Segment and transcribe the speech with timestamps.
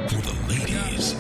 [0.07, 1.15] For the ladies.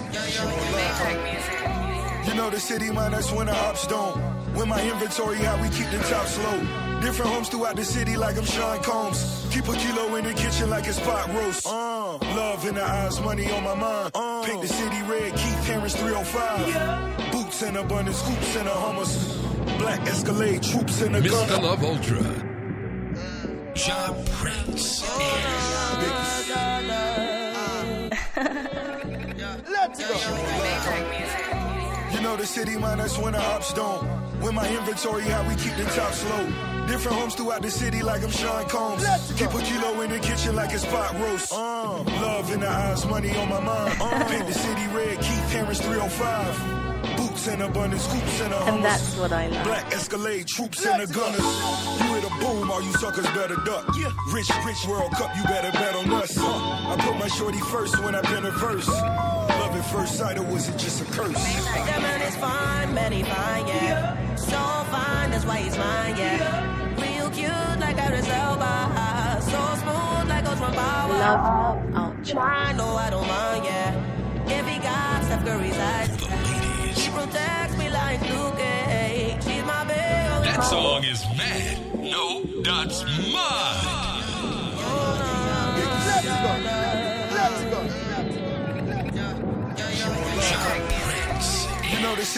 [2.27, 4.38] You know the city, man, that's when the ops don't.
[4.59, 6.99] When my inventory how we keep the tops low.
[6.99, 9.47] Different homes throughout the city like I'm Sean Combs.
[9.53, 11.65] Keep a kilo in the kitchen like it's pot roast.
[11.65, 14.11] Uh, love in the eyes, money on my mind.
[14.13, 17.31] Uh, Paint the city red, Keith Harris 305.
[17.31, 19.79] Boots in abundance, scoops in a hummus.
[19.79, 21.47] Black Escalade, troops in the Mr.
[21.47, 21.63] gun.
[21.63, 22.23] Love Ultra.
[23.75, 25.05] Jah Prince.
[32.11, 34.28] You know the city, man, that's when the ops don't.
[34.41, 36.45] When my inventory, how we keep the top slow.
[36.87, 39.03] Different homes throughout the city like I'm Sean Combs.
[39.37, 41.51] Keep a kilo in the kitchen like it's pot roast.
[41.51, 43.97] Uh, love in the eyes, money on my mind.
[44.01, 47.17] Uh, Paint the city red, Keith Harris 305.
[47.17, 48.73] Boots in abundance, scoops in a hummus.
[48.75, 49.63] And that's what I love.
[49.65, 51.39] Black Escalade, troops in the gunners.
[52.01, 53.85] You hit a boom, all you suckers better duck.
[53.97, 54.11] Yeah.
[54.33, 56.37] Rich, rich World Cup, you better bet on us.
[56.37, 58.87] I put my shorty first when I pen a verse.
[59.79, 61.33] Love at first sight, or was it just a curse?
[61.33, 64.35] That man is fine, man, he fine, yeah.
[64.35, 64.57] So
[64.91, 67.01] fine, that's why he's mine, yeah.
[67.01, 69.39] Real cute like Idris Elba.
[69.41, 71.13] So smooth like Coach Power.
[71.13, 72.41] Love Ultra.
[72.41, 74.57] I know I don't mind, yeah.
[74.59, 76.09] If he got Steph Curry's eyes,
[76.97, 79.43] he protects me like Luke Cage.
[79.45, 80.45] She's my baby.
[80.45, 81.95] That song is mad.
[81.95, 84.08] No, that's mine.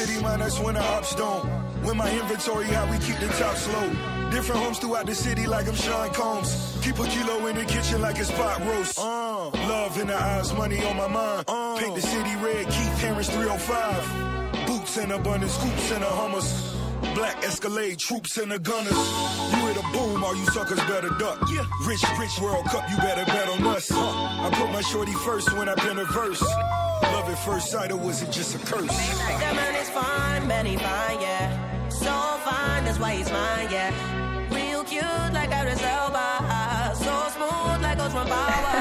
[0.06, 1.46] City, man, that's when the ops don't.
[1.86, 4.30] When my inventory, how we keep the top low.
[4.32, 6.80] Different homes throughout the city like I'm Sean Combs.
[6.84, 8.98] Keep a kilo in the kitchen like it's pot roast.
[8.98, 11.46] Uh, love in the eyes, money on my mind.
[11.48, 14.68] Uh, Paint the city red, Keith Harris 305.
[14.68, 16.50] Boots in abundance, scoops in a hummus.
[17.16, 19.02] Black Escalade, troops in the gunners.
[19.54, 21.38] You hit a boom, all you suckers better duck.
[21.52, 21.66] Yeah.
[21.86, 23.92] Rich, rich World Cup, you better bet on us.
[23.92, 26.44] I put my shorty first when I pen a verse.
[27.12, 28.88] Love at first sight, or was it just a curse?
[28.88, 31.90] That man is fine, man, he fine, yeah.
[31.90, 32.12] So
[32.46, 33.92] fine, that's why he's mine, yeah.
[34.50, 36.96] Real cute like Idris Elba.
[36.96, 38.72] So smooth like from Power.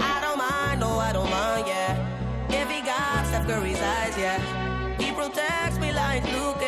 [0.00, 1.96] I don't mind, no, I don't mind, yeah.
[2.48, 4.38] If he got Steph Curry's eyes, yeah.
[4.98, 6.59] He protects me like Luke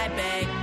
[0.00, 0.59] I beg.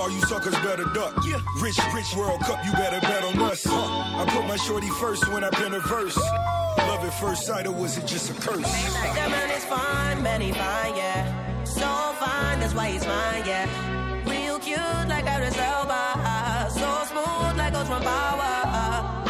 [0.00, 1.14] All you suckers better duck.
[1.26, 1.40] Yeah.
[1.60, 3.66] Rich, rich World Cup, you better bet on us.
[3.68, 6.16] I put my shorty first when I pen a verse.
[6.16, 8.72] Love at first sight, or was it just a curse?
[9.14, 11.64] That man is fine, man, fine, yeah.
[11.64, 11.86] So
[12.18, 13.66] fine, that's why he's mine, yeah.
[14.26, 16.70] Real cute like Idris Elba.
[16.72, 18.54] So smooth like from Power.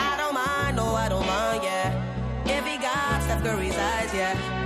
[0.06, 2.46] I don't mind, no, I don't mind, yeah.
[2.46, 4.59] If he got Steph Curry's eyes, yeah.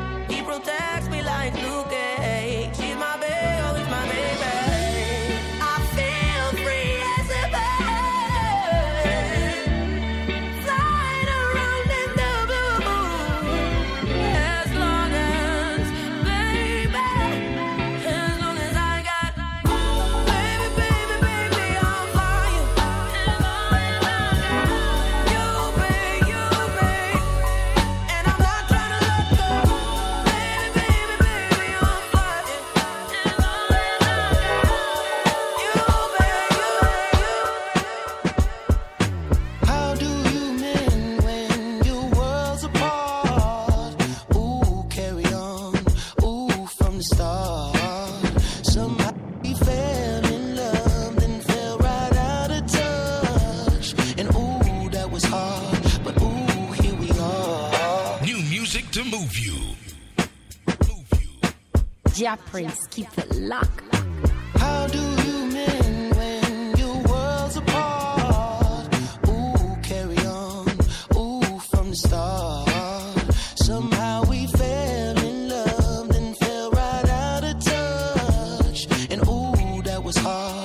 [80.14, 80.63] was hard.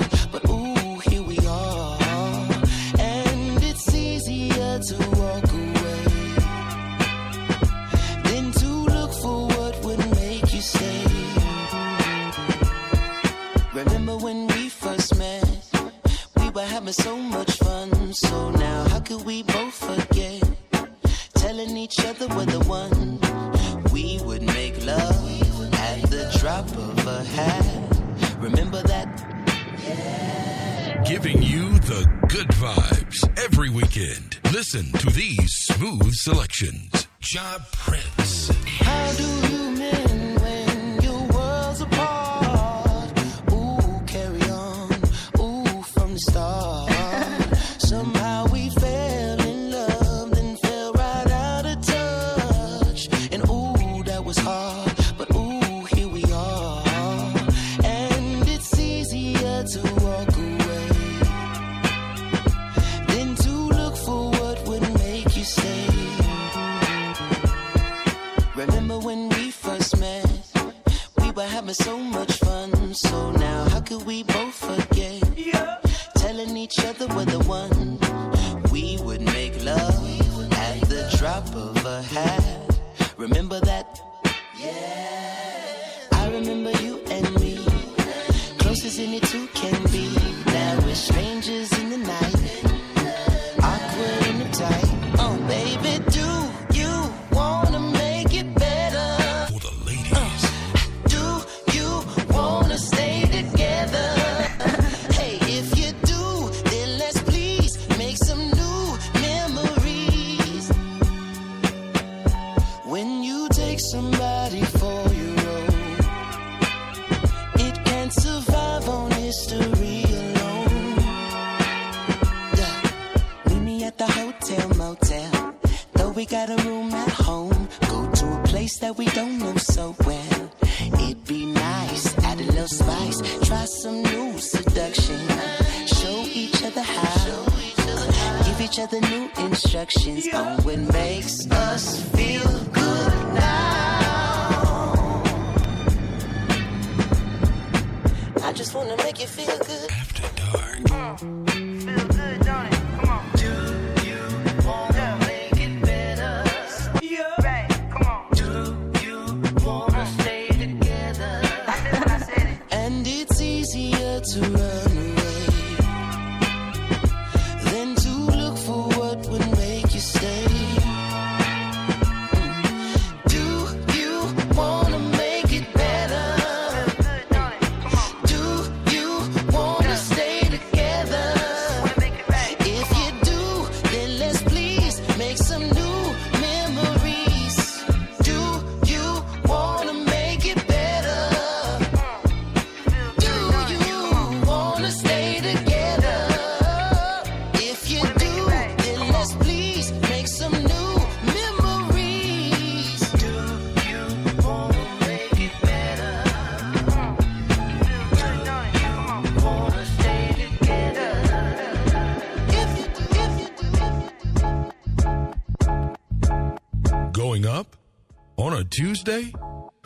[218.80, 219.33] Tuesday?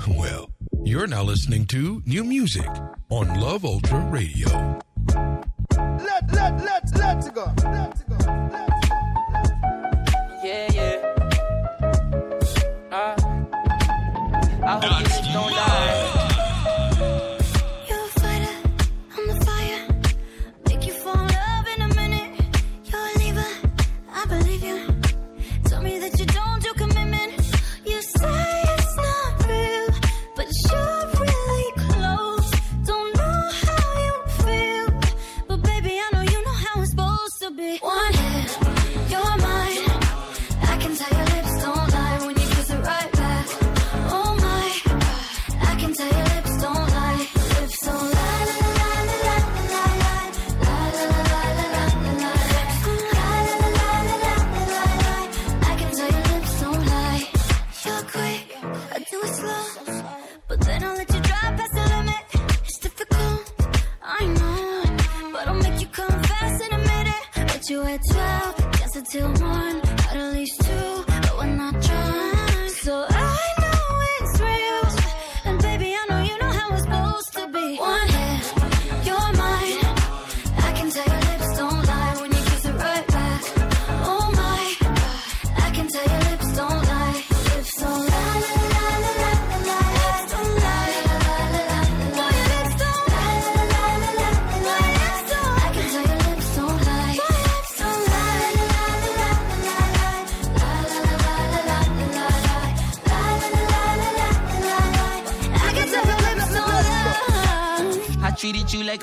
[0.08, 0.52] Well,
[0.84, 2.70] you're now listening to new music
[3.10, 4.78] on Love Ultra Radio.
[5.76, 7.52] Let, let, let, let's go.
[7.64, 8.03] Let's go.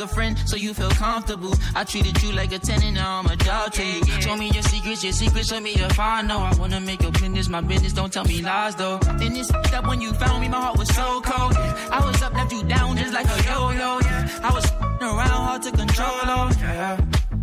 [0.00, 1.52] Like a friend, so you feel comfortable.
[1.74, 4.04] I treated you like a tenant, now I'm a dog to you.
[4.20, 6.38] Show me your secrets, your secrets, show me if I know.
[6.38, 8.98] I wanna make your business my business, don't tell me lies though.
[9.18, 11.54] Then it's up when you found me, my heart was so cold.
[11.56, 14.00] I was up, left you down just like a yo-yo.
[14.42, 16.08] I was around, hard to control.
[16.08, 16.96] Oh, yeah.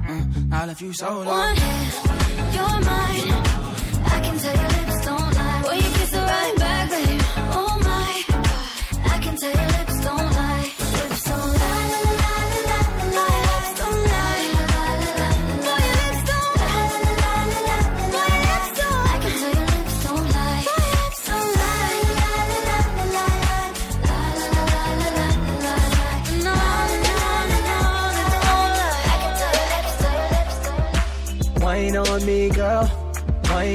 [0.08, 1.26] Mm, I left you so low.
[1.26, 1.94] One hit,
[2.56, 3.32] you're mine.
[4.06, 5.64] I can tell your lips don't lie.
[5.68, 7.22] When you kiss it right back, babe.
[7.60, 9.77] Oh my, I can tell your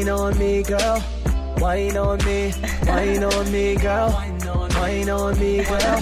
[0.02, 1.04] Wine on me, girl.
[1.58, 2.52] Wine on me.
[2.86, 4.10] Wine on me, girl.
[4.74, 6.00] Wine on me, girl.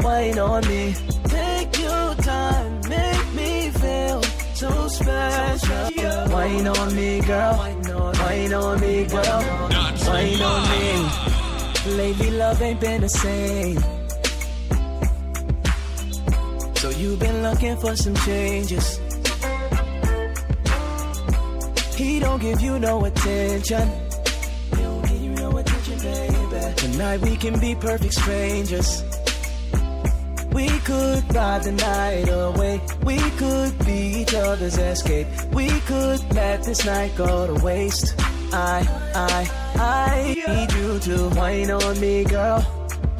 [0.00, 0.94] Wine on me.
[1.24, 4.22] Take your time, make me feel
[4.54, 6.32] so special.
[6.32, 7.58] Wine on me, girl.
[7.58, 9.42] Wine on me, girl.
[10.06, 11.96] Wine on me.
[11.98, 13.78] Lately, love ain't been the same.
[16.76, 19.03] So you've been looking for some changes.
[21.96, 23.88] He don't give you no attention.
[24.70, 26.74] He don't give you no attention, baby.
[26.76, 29.02] Tonight we can be perfect strangers.
[30.52, 32.80] We could ride the night away.
[33.04, 35.26] We could be each other's escape.
[35.52, 38.14] We could let this night go to waste.
[38.52, 42.64] I, I, I need you to wine on me, girl.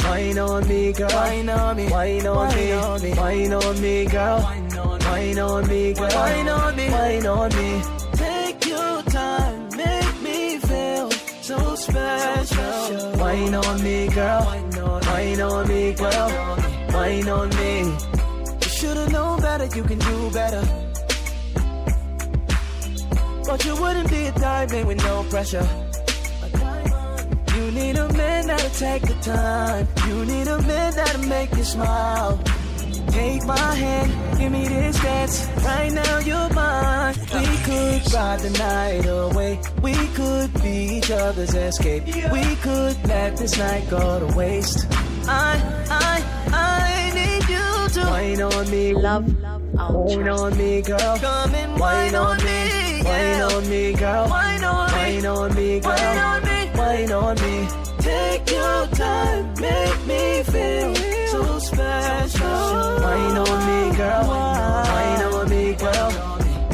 [0.04, 1.08] Wine on me, girl.
[1.12, 1.88] Wine on me.
[1.88, 3.14] Wine on me.
[3.14, 4.40] Wine on me, girl.
[4.42, 6.08] Wine on me, girl.
[6.14, 6.90] Wine on me.
[6.90, 7.93] Wine on me.
[11.84, 13.12] Special.
[13.18, 14.44] Wine on me, girl.
[14.44, 16.28] Wine on me, girl.
[16.92, 17.72] Wine on me.
[18.62, 20.64] You should've known better, you can do better.
[23.46, 25.68] But you wouldn't be a diamond with no pressure.
[27.54, 29.86] You need a man that'll take the time.
[30.08, 32.53] You need a man that'll make you smile.
[33.08, 35.48] Take my hand, give me this dance.
[35.64, 37.14] Right now you're mine.
[37.34, 39.60] We could ride the night away.
[39.82, 42.06] We could be each other's escape.
[42.06, 44.86] We could let this night go to waste.
[45.26, 48.94] I, I, I need you to wine on me.
[48.94, 49.26] Love,
[49.74, 51.18] Wine on me, girl.
[51.18, 53.02] Come and wine on me.
[53.04, 54.28] Wine on me, girl.
[54.28, 54.94] Wine on me.
[54.94, 55.92] Wine on me, girl.
[55.92, 56.70] Wine on me.
[56.74, 57.83] Wine on me.
[58.04, 60.94] Take your time, make me feel
[61.32, 63.00] so special.
[63.04, 64.26] Wine on me, girl.
[64.28, 66.10] Wine on me, girl.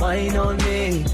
[0.01, 1.10] Wine on me.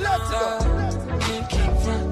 [0.00, 0.30] Down?
[0.30, 1.20] down.
[1.20, 2.07] Can't keep running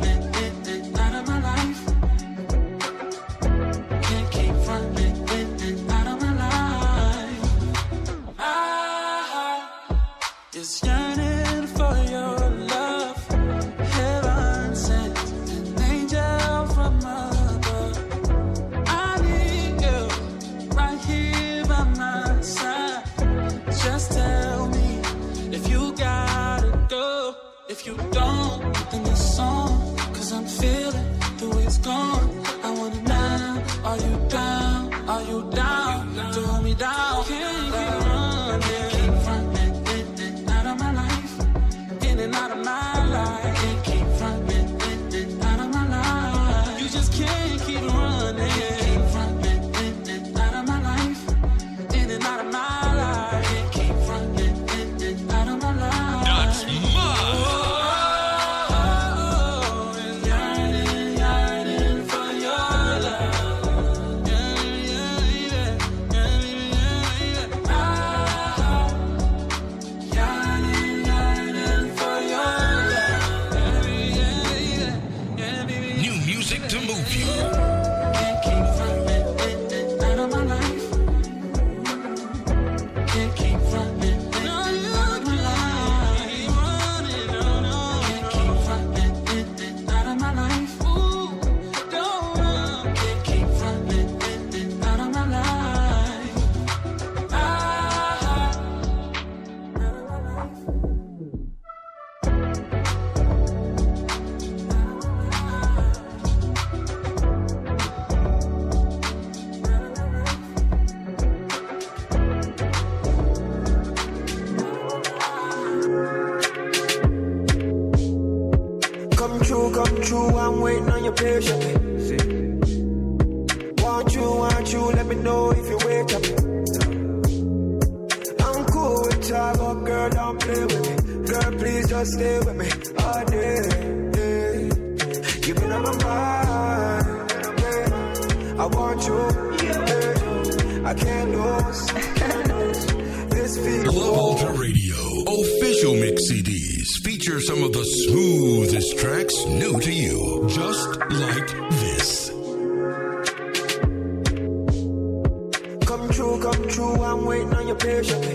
[157.17, 158.35] I'm waiting on your patiently.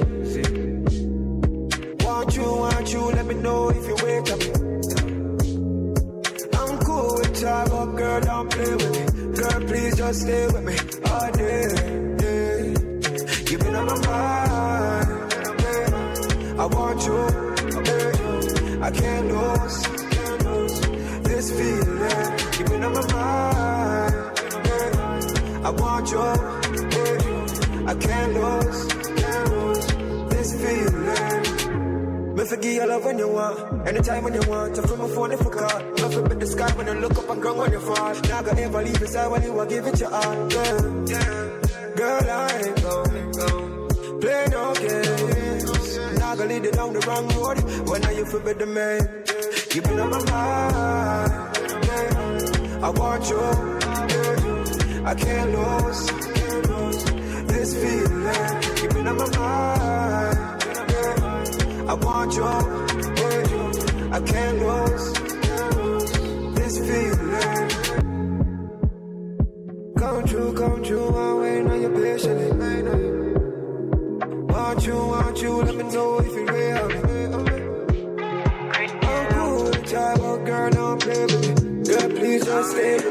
[2.04, 4.42] Want you, want you, let me know if you wake up.
[6.60, 9.34] I'm cool with ya, but oh girl, don't play with me.
[9.36, 10.76] Girl, please just stay with me
[11.12, 11.62] all day.
[12.22, 12.58] Yeah.
[13.52, 15.08] You've been on my mind.
[15.62, 16.58] Yeah.
[16.58, 17.20] I want you.
[17.86, 18.88] Yeah.
[18.88, 19.78] I can't lose.
[20.16, 20.80] Can't lose
[21.30, 22.32] this feeling.
[22.58, 24.14] You've been on my mind.
[24.66, 25.68] Yeah.
[25.68, 26.51] I want you.
[28.34, 28.60] Yeah.
[28.60, 28.92] I.
[29.22, 29.86] Can't lose
[30.32, 32.36] this feeling.
[32.36, 34.76] Me forgive your love when you want, anytime when you want.
[34.76, 35.82] To from my phone if I call.
[36.12, 38.16] It with the sky when you look up and ground when you fall.
[38.30, 40.48] Now go ever leave beside when you give it your all.
[40.50, 40.82] Girl,
[41.96, 43.22] girl I ain't gon'
[44.22, 45.98] play no games.
[46.20, 47.58] Now go lead it down the wrong road.
[47.90, 49.02] When are you with the man?
[49.76, 51.32] You been on my mind.
[51.86, 52.88] Yeah.
[52.88, 53.42] I want you.
[54.14, 55.10] Yeah.
[55.10, 55.16] I.
[55.16, 56.31] Can't lose
[57.62, 58.82] this feeling.
[58.82, 60.38] You been on my mind.
[60.90, 61.92] Yeah.
[61.92, 62.44] I want you.
[64.18, 65.06] I can't lose.
[66.58, 67.70] This feeling.
[69.96, 71.08] Come true, come true.
[71.24, 72.50] I'm waiting on your patiently.
[74.54, 75.54] Want you, want you.
[75.62, 76.88] Let me know if you're real.
[79.08, 81.84] I'm cool with job, but girl, don't play with me.
[81.84, 83.11] Girl, please just stay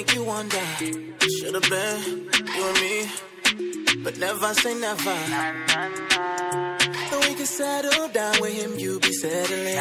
[0.00, 0.56] make you wonder.
[1.36, 2.00] Should've been
[2.56, 5.16] you and me, but never say never.
[7.12, 9.76] And we can settle down with him, you be settling.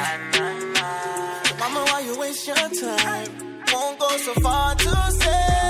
[1.60, 3.30] Mama, why you waste your time?
[3.72, 5.69] Won't go so far to say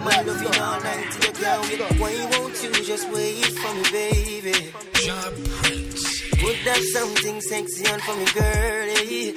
[0.00, 2.00] Your love you all night till you can't wait.
[2.00, 4.72] Why won't you just wait for me, baby?
[5.04, 5.34] Job.
[6.40, 9.34] Put that something sexy on for me, girlie.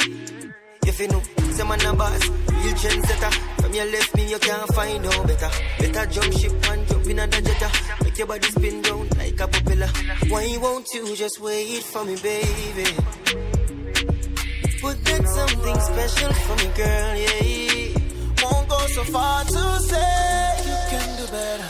[0.87, 1.21] If you know,
[1.51, 3.33] say man a boss, real trendsetter.
[3.61, 5.49] From your left me, you can't find no better.
[5.79, 7.69] Better jump ship and jump in a jetta.
[8.03, 9.89] Make your body spin round like a propeller.
[10.29, 12.85] Why won't you just wait for me, baby?
[14.81, 17.72] Put that something special for me, girl, yeah.
[18.83, 21.69] Go so far to say you can do better.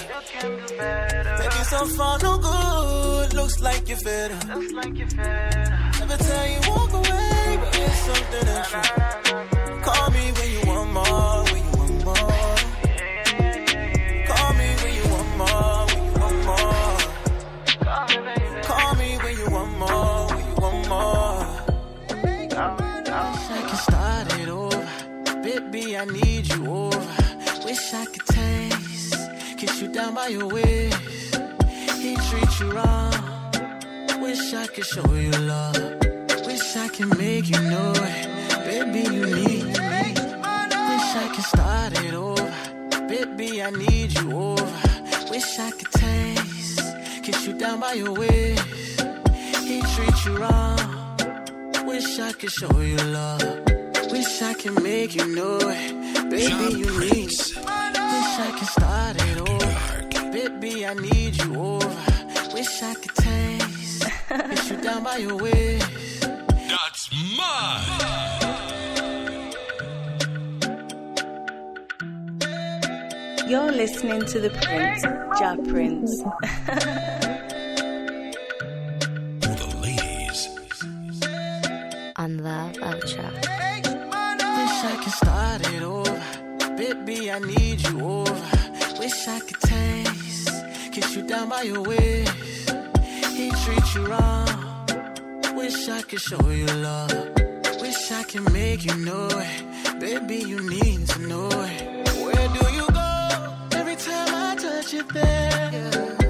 [1.38, 4.40] Maybe so far no good, looks like you're better.
[4.48, 9.82] Never tell you walk away, but it's something true.
[9.84, 12.56] Call me when you want more, when you want more.
[14.30, 16.98] Call me when you want more, when you want more.
[18.64, 21.46] Call me when you want more, when you want more.
[23.56, 24.63] I could start it over.
[25.44, 27.00] Baby, I need you over.
[27.66, 29.14] Wish I could taste,
[29.58, 30.98] kiss you down by your waist.
[32.00, 33.14] He treat you wrong.
[34.22, 35.76] Wish I could show you love.
[36.46, 38.28] Wish I could make you know it.
[38.64, 40.14] Baby, you need me.
[40.90, 42.50] Wish I could start it over.
[43.10, 44.72] Baby, I need you over.
[45.30, 46.82] Wish I could taste,
[47.22, 48.64] kiss you down by your waist.
[49.68, 50.80] He treat you wrong.
[51.86, 53.83] Wish I could show you love.
[54.24, 56.30] Wish I could make you know it.
[56.30, 57.26] Baby, you need me.
[57.26, 60.32] Wish I could start it over.
[60.32, 62.06] Baby, I need you over.
[62.54, 66.22] Wish I could taste, kiss you down by your waist.
[66.22, 68.00] That's mine.
[73.50, 75.02] You're listening to the Prince,
[75.38, 76.24] Jah Prince.
[79.42, 80.48] the ladies.
[82.16, 83.54] On Love Ultra.
[84.84, 86.22] Wish I could start it over.
[86.76, 88.42] Baby, I need you over.
[89.00, 90.52] Wish I could taste,
[90.92, 92.70] kiss you down by your waist.
[93.32, 94.86] He treat you wrong.
[95.56, 97.12] Wish I could show you love.
[97.80, 100.00] Wish I could make you know it.
[100.02, 102.10] Baby, you need to know it.
[102.20, 103.56] Where do you go?
[103.72, 105.64] Every time I touch you there.
[105.74, 106.23] Whispering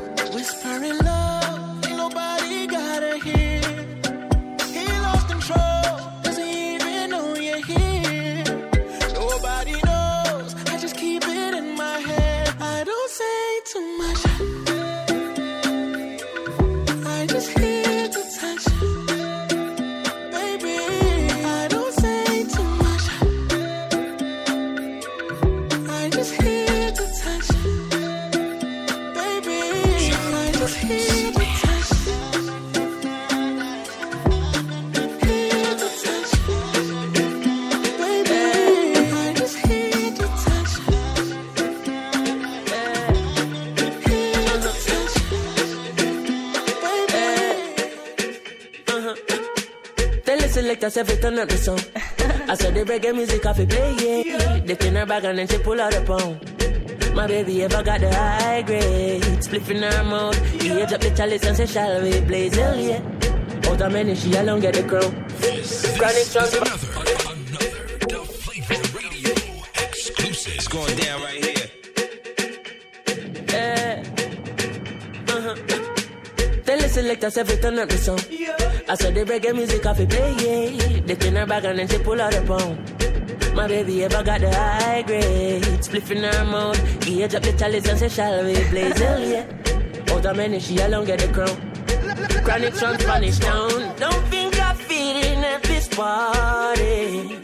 [50.93, 51.79] selectors every turn up the song.
[52.49, 54.59] I said the reggae music off it play, yeah.
[54.59, 57.15] They in her bag and then she pull out a pound.
[57.15, 59.21] My baby ever got the high grade.
[59.41, 60.61] Spliff in her mouth.
[60.61, 63.01] He age up the chalice and say, shall we blaze hell, yeah.
[63.69, 65.11] Out of many, she alone get the crown.
[65.97, 66.82] Chronic trans-
[76.93, 78.19] selectors every turn up the song.
[78.87, 80.99] I saw the reggae music off it play, yeah.
[81.01, 82.77] They in her bag and then she pull out a pound.
[83.55, 85.63] My baby ever got the high grade.
[85.85, 87.03] Spliff in her mouth.
[87.03, 90.13] He age up the chalice and say, shall we blaze hell, yeah.
[90.13, 91.55] Out of many, she alone get the crown.
[92.43, 93.95] Chronic from Spanish town.
[93.97, 97.39] Don't think I'm feeling at this party.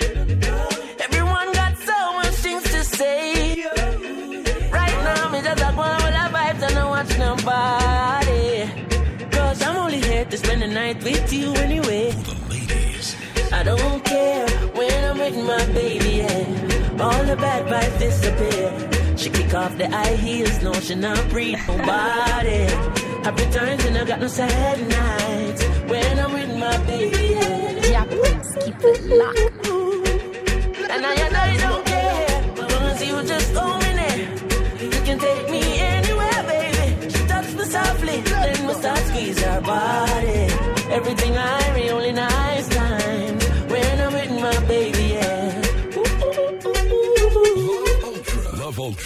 [1.06, 3.64] Everyone got so much things to say.
[4.72, 7.79] Right now, me just a go on with the vibes and I watch nobody.
[10.70, 12.14] Night with you anyway.
[13.52, 17.04] I don't care when I'm with my baby, yeah.
[17.04, 19.18] All the bad vibes disappear.
[19.18, 22.68] She kick off the high heels, no, she not breathe nobody.
[23.24, 28.06] Happy times and I got no sad nights when I'm with my baby, yeah.
[28.06, 29.49] Prince, keep it locked.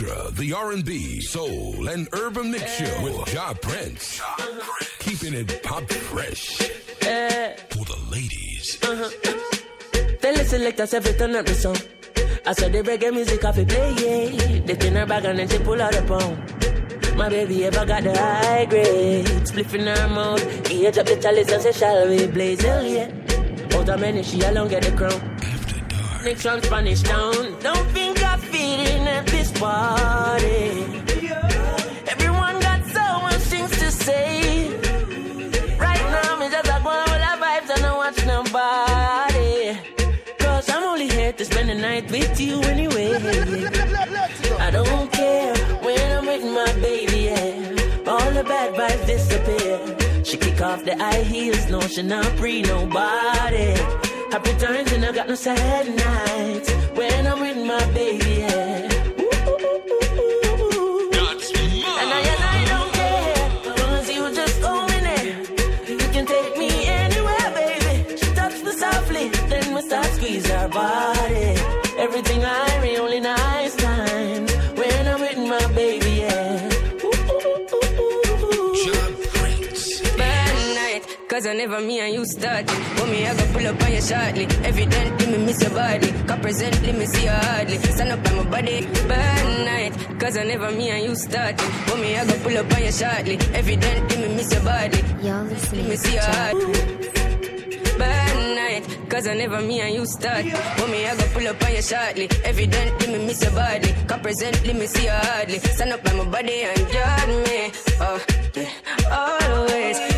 [0.07, 4.21] The R&B, soul, and urban mix show with Jah Prince.
[4.99, 6.59] Keeping it pop fresh
[7.01, 7.55] Yeah.
[7.69, 8.77] for the ladies.
[8.83, 9.09] Uh-huh.
[10.19, 11.77] Tell the selectors every turn up the song.
[12.45, 14.59] I saw the reggae music off it play, yeah.
[14.65, 17.15] They in her bag and then she pull out a pound.
[17.15, 19.25] My baby ever got the high grade.
[19.47, 20.67] Spliff in her mouth.
[20.67, 23.09] He up the chalice and say, shall we blaze hell, yeah.
[23.73, 25.13] Out of many, she alone get the crown.
[25.13, 26.23] After dark.
[26.25, 27.57] Next from Spanish town.
[27.61, 28.02] Don't think
[42.43, 43.13] you anyway.
[44.59, 48.11] I don't care when I'm with my baby, yeah.
[48.11, 50.23] All the bad vibes disappear.
[50.23, 53.73] She kick off the high heels, no, she not free nobody.
[54.31, 58.72] Happy times and I got no sad nights when I'm with my baby, yeah.
[81.33, 82.69] Cause I never me and you started.
[82.69, 84.45] For me, I go pull up on you shortly.
[84.69, 86.11] Evidently, me miss your body.
[86.27, 87.77] Cause presently, me see you hardly.
[87.79, 88.81] Stand up by my body.
[89.07, 91.59] Bad night, cause I never me and you started.
[91.87, 93.35] For me, I go pull up on you shortly.
[93.59, 94.99] Evidently, me miss your body.
[95.23, 96.73] You're listening me see you hardly.
[97.97, 100.45] Bad night, cause I never me and you start.
[100.77, 102.29] For me, I go pull up on you shortly.
[102.43, 103.91] Evidently, me miss your body.
[104.07, 105.57] Cause presently, me see you hardly.
[105.57, 107.71] Stand up by my body and guard me.
[108.05, 108.19] Oh,
[108.55, 110.12] yeah, always.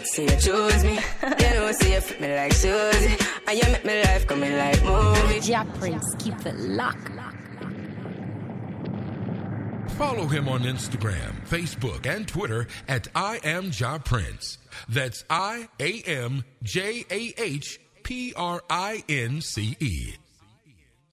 [0.00, 0.98] Yeah, my God, say you choose me.
[1.22, 3.16] You know, say you fit me like Susie.
[3.46, 5.40] And you make my life coming like movie.
[5.40, 7.10] Jah Prince, keep it locked.
[9.96, 14.56] Follow him on Instagram, Facebook, and Twitter at I am Jah Prince.
[14.88, 20.14] That's I A M J A H P R I N C E.